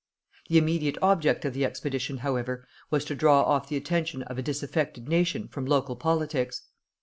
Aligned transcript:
The 0.49 0.57
immediate 0.57 0.97
object 1.03 1.45
of 1.45 1.53
the 1.53 1.63
expedition, 1.63 2.17
however, 2.25 2.65
was 2.89 3.05
to 3.05 3.13
draw 3.13 3.43
off 3.43 3.69
the 3.69 3.75
attention 3.77 4.23
of 4.23 4.39
a 4.39 4.41
disaffected 4.41 5.07
nation 5.07 5.47
from 5.47 5.67
local 5.67 5.95
politics. 5.95 6.63